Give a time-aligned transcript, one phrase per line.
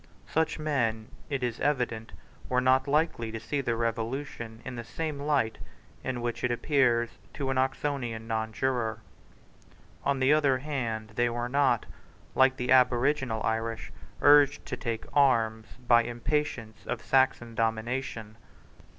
[0.25, 2.11] Such men, it is evident,
[2.49, 5.59] were not likely to see the Revolution in the light
[6.03, 8.97] in which it appeared to an Oxonian nonjuror.
[10.03, 11.85] On the other hand they were not,
[12.33, 13.91] like the aboriginal Irish,
[14.23, 18.37] urged to take arms by impatience of Saxon domination.